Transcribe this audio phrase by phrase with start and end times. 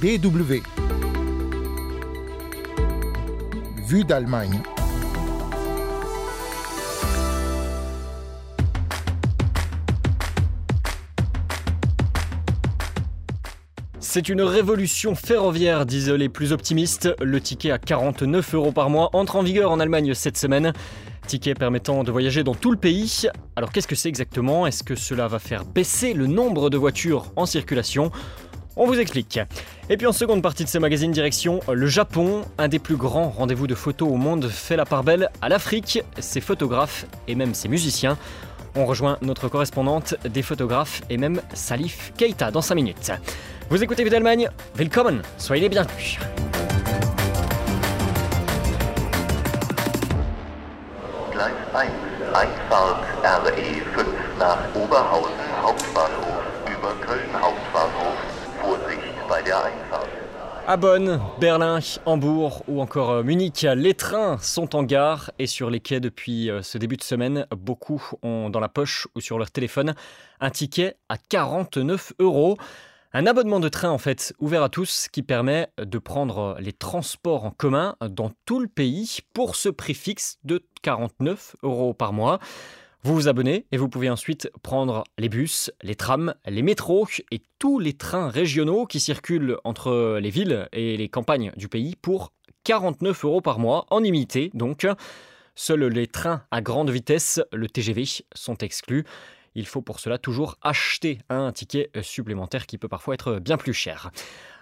[0.00, 0.60] DW.
[3.88, 4.60] Vue d'Allemagne.
[14.00, 17.14] C'est une révolution ferroviaire, disent les plus optimistes.
[17.22, 20.74] Le ticket à 49 euros par mois entre en vigueur en Allemagne cette semaine.
[21.26, 23.26] Ticket permettant de voyager dans tout le pays.
[23.56, 24.66] Alors qu'est-ce que c'est exactement?
[24.66, 28.12] Est-ce que cela va faire baisser le nombre de voitures en circulation?
[28.76, 29.40] On vous explique.
[29.88, 33.30] Et puis en seconde partie de ce magazine, direction le Japon, un des plus grands
[33.30, 37.54] rendez-vous de photos au monde, fait la part belle à l'Afrique, ses photographes et même
[37.54, 38.18] ses musiciens.
[38.74, 43.12] On rejoint notre correspondante des photographes et même Salif Keita dans 5 minutes.
[43.70, 46.18] Vous écoutez Vue d'Allemagne, willkommen, soyez les bienvenus.
[51.32, 54.04] Gleis 1, Einfahrt RE5
[54.38, 57.65] nach Oberhausen Hauptbahnhof über Köln Hauptbahnhof.
[60.66, 65.70] À Bonn, Berlin, Hambourg ou encore euh, Munich, les trains sont en gare et sur
[65.70, 67.46] les quais depuis euh, ce début de semaine.
[67.56, 69.94] Beaucoup ont dans la poche ou sur leur téléphone
[70.40, 72.56] un ticket à 49 euros.
[73.12, 77.44] Un abonnement de train en fait ouvert à tous qui permet de prendre les transports
[77.44, 82.40] en commun dans tout le pays pour ce prix fixe de 49 euros par mois.
[83.02, 87.40] Vous vous abonnez et vous pouvez ensuite prendre les bus, les trams, les métros et
[87.58, 92.32] tous les trains régionaux qui circulent entre les villes et les campagnes du pays pour
[92.64, 94.86] 49 euros par mois en illimité donc.
[95.58, 99.04] Seuls les trains à grande vitesse, le TGV, sont exclus.
[99.54, 103.72] Il faut pour cela toujours acheter un ticket supplémentaire qui peut parfois être bien plus
[103.72, 104.10] cher.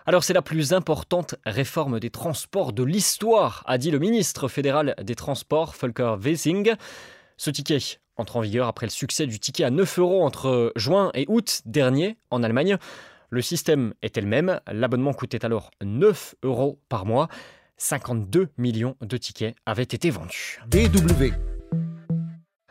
[0.06, 4.94] Alors c'est la plus importante réforme des transports de l'histoire, a dit le ministre fédéral
[5.02, 6.74] des Transports, Volker Wissing.
[7.36, 7.78] Ce ticket
[8.16, 11.62] entre en vigueur après le succès du ticket à 9 euros entre juin et août
[11.66, 12.78] dernier en Allemagne.
[13.30, 17.28] Le système était le même, l'abonnement coûtait alors 9 euros par mois.
[17.76, 20.60] 52 millions de tickets avaient été vendus.
[20.68, 21.32] DW.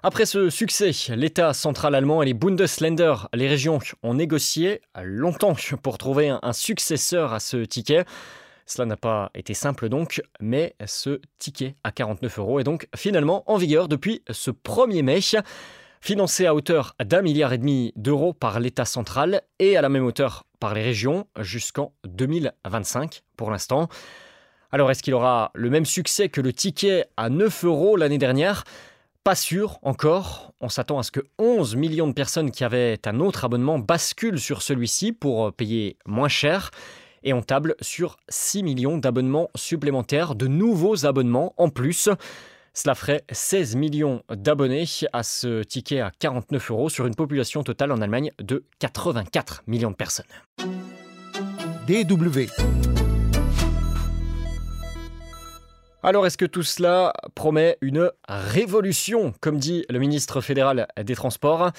[0.01, 5.97] Après ce succès, l'État central allemand et les Bundesländer, les régions, ont négocié longtemps pour
[5.97, 8.05] trouver un successeur à ce ticket.
[8.65, 13.43] Cela n'a pas été simple donc, mais ce ticket à 49 euros est donc finalement
[13.51, 15.19] en vigueur depuis ce 1er mai,
[16.01, 20.05] financé à hauteur d'un milliard et demi d'euros par l'État central et à la même
[20.05, 23.89] hauteur par les régions jusqu'en 2025 pour l'instant.
[24.71, 28.63] Alors est-ce qu'il aura le même succès que le ticket à 9 euros l'année dernière?
[29.23, 30.53] Pas sûr encore.
[30.59, 34.39] On s'attend à ce que 11 millions de personnes qui avaient un autre abonnement basculent
[34.39, 36.71] sur celui-ci pour payer moins cher.
[37.23, 42.09] Et on table sur 6 millions d'abonnements supplémentaires, de nouveaux abonnements en plus.
[42.73, 47.91] Cela ferait 16 millions d'abonnés à ce ticket à 49 euros sur une population totale
[47.91, 50.25] en Allemagne de 84 millions de personnes.
[51.87, 52.47] DW.
[56.01, 61.71] Alors est-ce que tout cela promet une révolution, comme dit le ministre fédéral des Transports?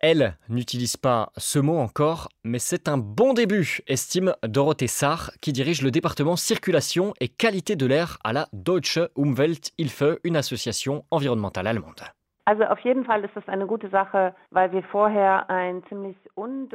[0.00, 5.52] Elle n'utilise pas ce mot encore, mais c'est un bon début, estime Dorothée Sarr, qui
[5.52, 11.66] dirige le département circulation et qualité de l'air à la Deutsche Umwelthilfe, une association environnementale
[11.66, 12.02] allemande.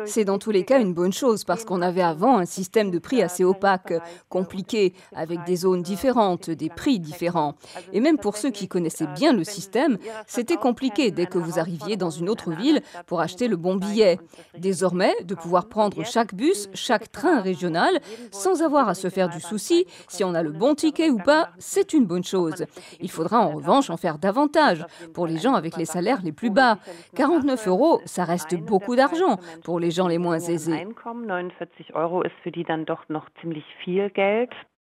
[0.06, 3.00] C'est dans tous les cas une bonne chose parce qu'on avait avant un système de
[3.00, 3.94] prix assez opaque,
[4.30, 7.56] compliqué, avec des zones différentes, des prix différents.
[7.92, 9.98] Et même pour ceux qui connaissaient bien le système,
[10.28, 14.20] c'était compliqué dès que vous arriviez dans une autre ville pour acheter le bon billet.
[14.56, 19.40] Désormais, de pouvoir prendre chaque bus, chaque train régional, sans avoir à se faire du
[19.40, 22.66] souci si on a le bon ticket ou pas, c'est une bonne chose.
[23.00, 26.50] Il faudra en revanche en faire davantage pour les gens avec les salaires les plus
[26.50, 26.78] bas.
[27.16, 30.88] 49 euros, ça reste beaucoup d'argent pour les gens les moins aisés.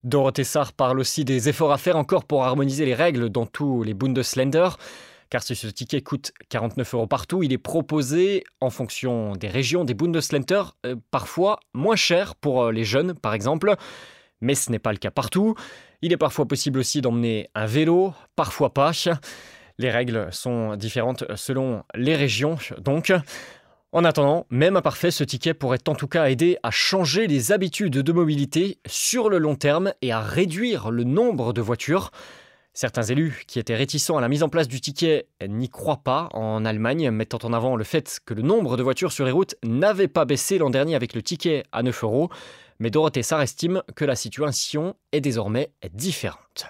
[0.04, 3.82] Dorothée Sarr parle aussi des efforts à faire encore pour harmoniser les règles dans tous
[3.82, 4.68] les Bundesländer.
[5.30, 9.84] Car si ce ticket coûte 49 euros partout, il est proposé, en fonction des régions,
[9.84, 13.74] des Bundesländer, euh, parfois moins cher pour euh, les jeunes, par exemple.
[14.42, 15.54] Mais ce n'est pas le cas partout.
[16.02, 18.92] Il est parfois possible aussi d'emmener un vélo, parfois pas.
[19.78, 23.12] Les règles sont différentes selon les régions, donc.
[23.96, 27.92] En attendant, même imparfait, ce ticket pourrait en tout cas aider à changer les habitudes
[27.92, 32.10] de mobilité sur le long terme et à réduire le nombre de voitures.
[32.72, 36.28] Certains élus qui étaient réticents à la mise en place du ticket n'y croient pas
[36.32, 39.54] en Allemagne, mettant en avant le fait que le nombre de voitures sur les routes
[39.62, 42.30] n'avait pas baissé l'an dernier avec le ticket à 9 euros.
[42.80, 46.66] Mais Dorothée Sarr estime que la situation est désormais différente.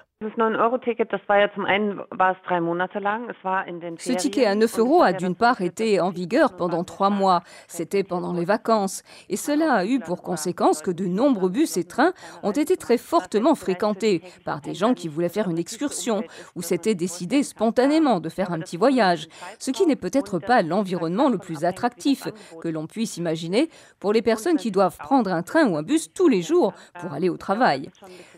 [3.98, 7.42] Ce ticket à 9 euros a d'une part été en vigueur pendant trois mois.
[7.68, 9.02] C'était pendant les vacances.
[9.28, 12.12] Et cela a eu pour conséquence que de nombreux bus et trains
[12.42, 16.22] ont été très fortement fréquentés par des gens qui voulaient faire une excursion
[16.56, 19.28] ou s'étaient décidés spontanément de faire un petit voyage.
[19.58, 22.28] Ce qui n'est peut-être pas l'environnement le plus attractif
[22.60, 23.68] que l'on puisse imaginer
[24.00, 27.12] pour les personnes qui doivent prendre un train ou un bus tous les jours pour
[27.12, 27.90] aller au travail.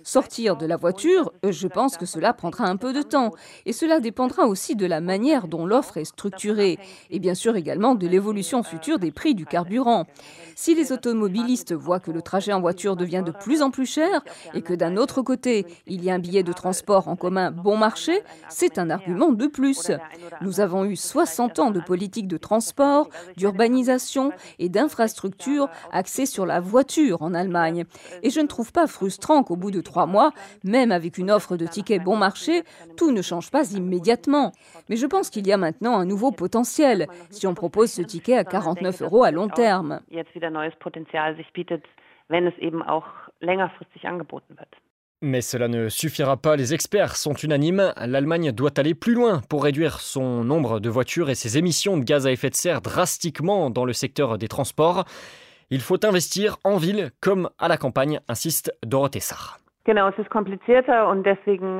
[0.06, 3.32] Sortir de la voiture, je pense que cela prendra un peu de temps.
[3.64, 6.78] Et cela dépendra aussi de la manière dont l'offre est structurée.
[7.10, 10.06] Et bien sûr également de l'évolution future des prix du carburant.
[10.54, 14.22] Si les automobilistes voient que le trajet en voiture devient de plus en plus cher
[14.54, 17.76] et que d'un autre côté, il y a un billet de transport en commun bon
[17.76, 19.90] marché, c'est un argument de plus.
[20.40, 24.30] Nous avons eu 60 ans de politique de transport, d'urbanisation
[24.60, 27.86] et d'infrastructures axées sur la voiture en Allemagne.
[28.22, 30.32] Et je ne trouve pas frustrant qu'au bout de trois mois,
[30.62, 32.62] même avec une offre de tickets bon marché,
[32.98, 34.52] tout ne change pas immédiatement.
[34.90, 38.36] Mais je pense qu'il y a maintenant un nouveau potentiel si on propose ce ticket
[38.36, 40.00] à 49 euros à long terme.
[45.22, 49.64] Mais cela ne suffira pas, les experts sont unanimes, l'Allemagne doit aller plus loin pour
[49.64, 53.70] réduire son nombre de voitures et ses émissions de gaz à effet de serre drastiquement
[53.70, 55.06] dans le secteur des transports.
[55.70, 59.58] Il faut investir en ville comme à la campagne, insiste Dorothée Sarr.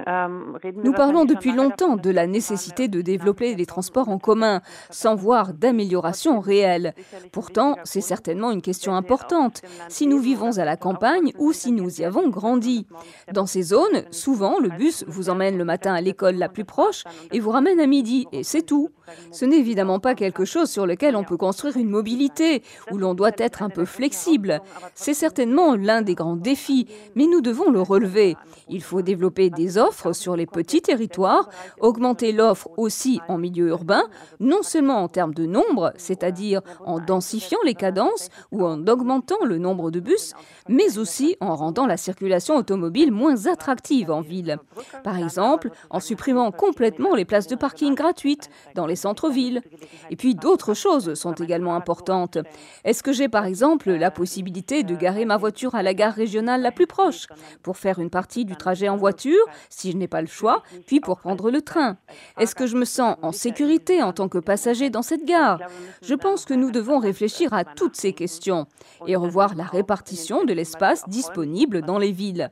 [0.07, 4.61] Ähm, Nous parlons depuis longtemps de la nécessité de développer les transports en commun
[4.91, 6.95] sans voir d'amélioration réelle.
[7.33, 12.01] Pourtant, c'est certainement une question importante si nous vivons à la campagne ou si nous
[12.01, 12.87] y avons grandi.
[13.33, 17.05] Dans ces zones, souvent, le bus vous emmène le matin à l'école la plus proche
[17.33, 18.91] et vous ramène à midi, et c'est tout.
[19.33, 23.15] Ce n'est évidemment pas quelque chose sur lequel on peut construire une mobilité, où l'on
[23.15, 24.61] doit être un peu flexible.
[24.95, 28.37] C'est certainement l'un des grands défis, mais nous devons le relever.
[28.69, 31.49] Il faut développer des offres sur les petits territoires,
[31.81, 34.05] augmenter l'offre aussi en milieu urbain,
[34.41, 39.59] non seulement en termes de nombre, c'est-à-dire en densifiant les cadences ou en augmentant le
[39.59, 40.33] nombre de bus,
[40.69, 44.59] mais aussi en rendant la circulation automobile moins attractive en ville.
[45.05, 49.63] Par exemple, en supprimant complètement les places de parking gratuites dans les centres-villes.
[50.11, 52.39] Et puis d'autres choses sont également importantes.
[52.85, 56.63] Est-ce que j'ai par exemple la possibilité de garer ma voiture à la gare régionale
[56.63, 57.27] la plus proche
[57.63, 61.01] pour faire une partie du trajet en voiture si je n'ai pas le choix, puis
[61.01, 61.97] pour prendre le train?
[62.39, 65.61] Est-ce que je me sens en sécurité en tant que passager dans cette gare?
[66.03, 68.67] Je pense que nous devons réfléchir à toutes ces questions
[69.07, 72.51] et revoir la répartition de l'espace disponible dans les villes.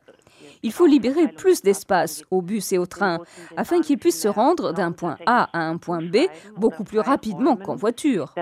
[0.65, 3.19] Il faut libérer plus d'espace aux bus et aux trains
[3.55, 6.17] afin qu'ils puissent se rendre d'un point A à un point B
[6.57, 8.35] beaucoup plus rapidement qu'en voiture.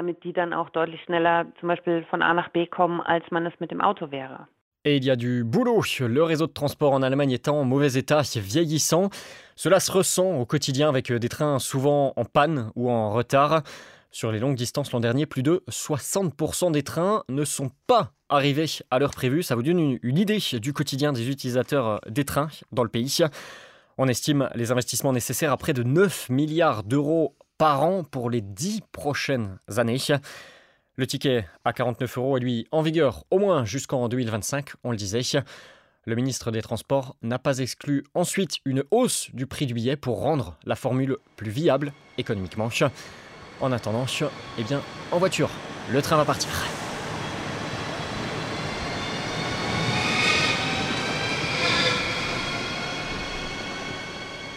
[4.84, 5.82] Et il y a du boulot.
[6.00, 9.10] Le réseau de transport en Allemagne étant en mauvais état, vieillissant.
[9.56, 13.64] Cela se ressent au quotidien avec des trains souvent en panne ou en retard.
[14.14, 18.66] Sur les longues distances l'an dernier, plus de 60% des trains ne sont pas arrivés
[18.90, 19.42] à l'heure prévue.
[19.42, 23.20] Ça vous donne une, idée du quotidien des utilisateurs des trains dans le pays.
[23.96, 28.42] On estime les investissements nécessaires à près de 9 milliards d'euros par an pour les
[28.42, 29.96] 10 prochaines années.
[30.96, 34.98] Le ticket à 49 euros est lui en vigueur au moins jusqu'en 2025, on le
[34.98, 35.22] disait.
[36.04, 40.20] Le ministre des Transports n'a pas exclu ensuite une hausse du prix du billet pour
[40.20, 42.68] rendre la formule plus viable économiquement.
[43.62, 44.06] En attendant,
[44.58, 44.82] eh bien,
[45.12, 45.48] en voiture,
[45.88, 46.50] le train va partir.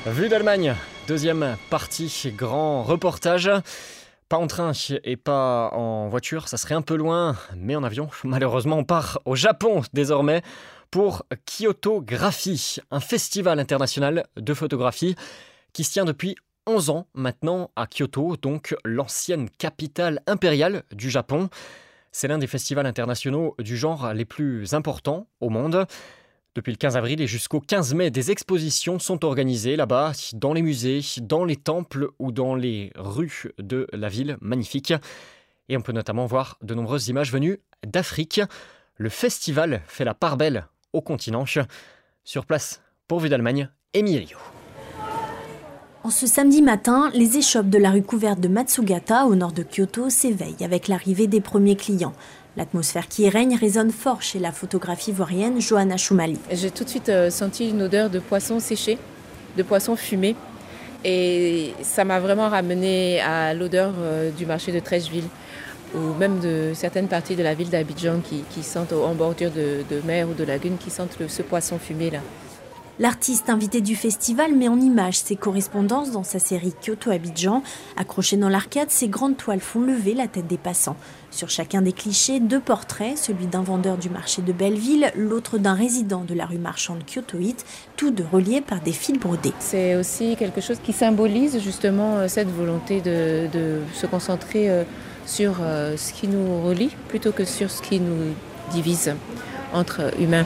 [0.08, 0.75] Vue d'Allemagne,
[1.08, 3.51] deuxième partie, grand reportage.
[4.27, 4.72] Pas en train
[5.03, 8.10] et pas en voiture, ça serait un peu loin, mais en avion.
[8.24, 10.41] Malheureusement, on part au Japon désormais
[10.89, 15.15] pour Kyoto Graphie, un festival international de photographie
[15.74, 16.36] qui se tient depuis
[16.67, 21.50] 11 ans maintenant à Kyoto, donc l'ancienne capitale impériale du Japon.
[22.12, 25.86] C'est l'un des festivals internationaux du genre les plus importants au monde.
[26.55, 30.62] Depuis le 15 avril et jusqu'au 15 mai, des expositions sont organisées là-bas, dans les
[30.62, 34.93] musées, dans les temples ou dans les rues de la ville magnifique.
[35.67, 38.41] Et on peut notamment voir de nombreuses images venues d'Afrique.
[38.95, 41.43] Le festival fait la part belle au continent.
[42.24, 44.38] Sur place, pour Vue d'Allemagne, Emilio.
[46.06, 49.64] En ce samedi matin, les échoppes de la rue couverte de Matsugata, au nord de
[49.64, 52.14] Kyoto, s'éveillent avec l'arrivée des premiers clients.
[52.58, 56.38] L'atmosphère qui y règne résonne fort chez la photographe ivoirienne Johanna Choumali.
[56.52, 59.00] J'ai tout de suite euh, senti une odeur de poisson séché,
[59.58, 60.36] de poisson fumé.
[61.04, 65.28] Et ça m'a vraiment ramené à l'odeur euh, du marché de Trècheville
[65.96, 70.30] ou même de certaines parties de la ville d'Abidjan qui, sentent en bordure de, mer
[70.30, 72.20] ou de lagune, qui sentent ce poisson fumé là.
[72.98, 77.62] L'artiste invité du festival met en image ses correspondances dans sa série Kyoto-Abidjan.
[77.98, 80.96] Accrochées dans l'arcade, ces grandes toiles font lever la tête des passants.
[81.30, 85.74] Sur chacun des clichés, deux portraits, celui d'un vendeur du marché de Belleville, l'autre d'un
[85.74, 87.66] résident de la rue marchande kyotoïte,
[87.98, 89.52] tous deux reliés par des fils brodés.
[89.60, 94.86] C'est aussi quelque chose qui symbolise justement euh, cette volonté de, de se concentrer euh,
[95.25, 98.34] sur euh, ce qui nous relie plutôt que sur ce qui nous
[98.72, 99.14] divise
[99.74, 100.46] entre humains.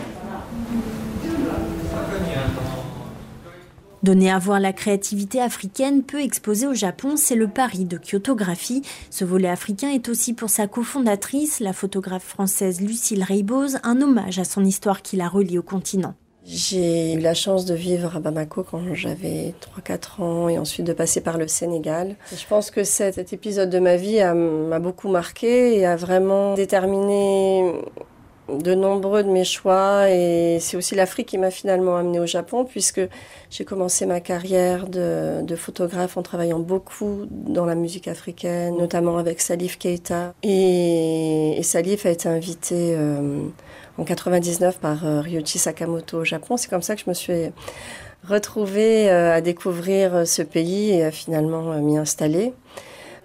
[4.01, 8.82] Donner à voir la créativité africaine peu exposée au Japon, c'est le pari de Kyotographie.
[9.10, 14.39] Ce volet africain est aussi pour sa cofondatrice, la photographe française Lucille Reybose, un hommage
[14.39, 16.15] à son histoire qui la relie au continent.
[16.46, 19.53] J'ai eu la chance de vivre à Bamako quand j'avais
[19.86, 22.15] 3-4 ans et ensuite de passer par le Sénégal.
[22.32, 27.74] Je pense que cet, épisode de ma vie m'a beaucoup marqué et a vraiment déterminé
[28.58, 32.65] de nombreux de mes choix et c'est aussi l'Afrique qui m'a finalement amené au Japon
[32.65, 33.01] puisque
[33.50, 39.41] j'ai commencé ma carrière de, photographe en travaillant beaucoup dans la musique africaine, notamment avec
[39.41, 40.34] Salif Keita.
[40.44, 43.41] Et, Salif a été invité euh,
[43.98, 46.58] en 99 par euh, Ryuichi Sakamoto au Japon.
[46.58, 47.51] C'est comme ça que je me suis
[48.27, 52.53] retrouvée euh, à découvrir ce pays et à finalement m'y installer.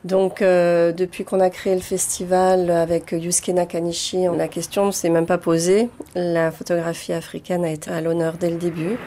[0.05, 5.09] Donc, euh, depuis qu'on a créé le festival avec Yusuke Nakanishi, la question ne s'est
[5.09, 5.89] même pas posée.
[6.15, 8.99] La photographie africaine a été à l'honneur dès le début.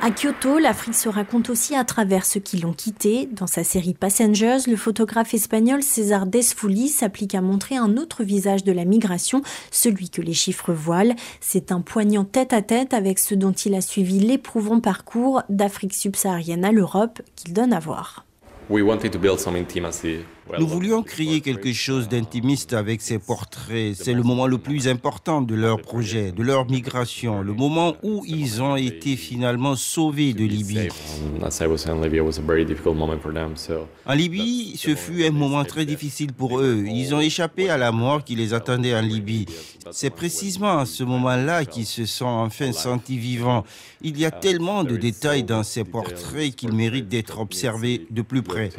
[0.00, 3.28] À Kyoto, l'Afrique se raconte aussi à travers ceux qui l'ont quitté.
[3.32, 8.62] Dans sa série Passengers, le photographe espagnol César Desfoulis s'applique à montrer un autre visage
[8.62, 11.16] de la migration, celui que les chiffres voilent.
[11.40, 16.70] C'est un poignant tête-à-tête avec ceux dont il a suivi l'éprouvant parcours d'Afrique subsaharienne à
[16.70, 18.27] l'Europe qu'il donne à voir.
[20.58, 23.94] Nous voulions créer quelque chose d'intimiste avec ces portraits.
[23.94, 28.24] C'est le moment le plus important de leur projet, de leur migration, le moment où
[28.26, 30.88] ils ont été finalement sauvés de Libye.
[34.06, 36.84] En Libye, ce fut un moment très difficile pour eux.
[36.86, 39.46] Ils ont échappé à la mort qui les attendait en Libye.
[39.92, 43.64] C'est précisément à ce moment-là qu'ils se sont enfin sentis vivants.
[44.02, 48.42] Il y a tellement de détails dans ces portraits qu'ils méritent d'être observés de plus
[48.42, 48.70] près.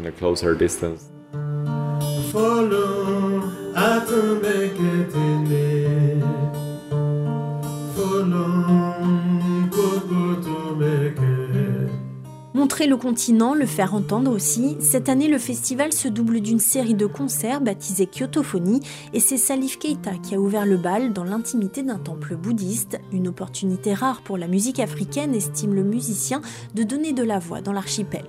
[12.70, 14.78] Montrer le continent, le faire entendre aussi.
[14.80, 19.80] Cette année, le festival se double d'une série de concerts baptisés Kyotophonie et c'est Salif
[19.80, 23.00] Keita qui a ouvert le bal dans l'intimité d'un temple bouddhiste.
[23.12, 26.42] Une opportunité rare pour la musique africaine, estime le musicien,
[26.76, 28.26] de donner de la voix dans l'archipel.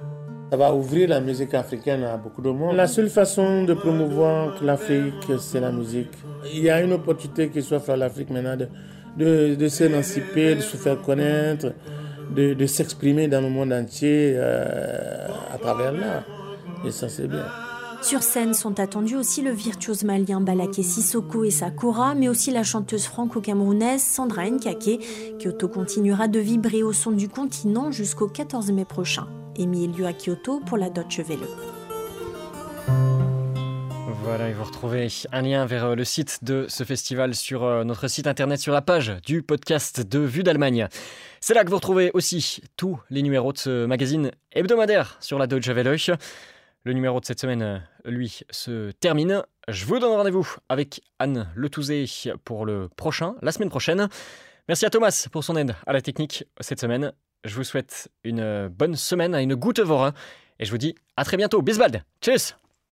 [0.50, 2.76] Ça va ouvrir la musique africaine à beaucoup de monde.
[2.76, 6.16] La seule façon de promouvoir l'Afrique, c'est la musique.
[6.50, 10.78] Il y a une opportunité qui s'offre à l'Afrique maintenant de, de, s'émanciper, de se
[10.78, 11.74] faire connaître,
[12.34, 16.24] de, s'exprimer dans le monde entier euh, à travers l'art.
[16.86, 17.44] Et ça, c'est bien.
[18.02, 22.62] Sur scène sont attendus aussi le virtuose malien Balaké Sissoko et Sakura, mais aussi la
[22.62, 25.00] chanteuse franco-camerounaise Sandra Nkake.
[25.38, 29.26] Kyoto continuera de vibrer au son du continent jusqu'au 14 mai prochain
[29.66, 31.79] mis lieu à Kyoto pour la Deutsche Welle.
[34.22, 37.84] Voilà, et vous retrouvez un lien vers euh, le site de ce festival sur euh,
[37.84, 40.88] notre site internet, sur la page du podcast de Vue d'Allemagne.
[41.40, 45.46] C'est là que vous retrouvez aussi tous les numéros de ce magazine hebdomadaire sur la
[45.46, 45.98] Deutsche Welle.
[46.84, 49.42] Le numéro de cette semaine, euh, lui, se termine.
[49.68, 52.04] Je vous donne rendez-vous avec Anne Letouzé
[52.44, 54.08] pour le prochain, la semaine prochaine.
[54.68, 57.12] Merci à Thomas pour son aide à la technique cette semaine.
[57.44, 60.12] Je vous souhaite une bonne semaine, une gute Woche
[60.58, 61.62] et je vous dis à très bientôt.
[61.62, 62.02] Bis bald.
[62.20, 62.59] Tschüss.